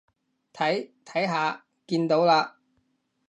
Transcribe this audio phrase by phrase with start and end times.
[0.51, 2.57] 睇，睇下，見到啦？